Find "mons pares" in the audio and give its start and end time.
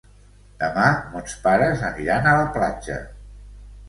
1.11-1.83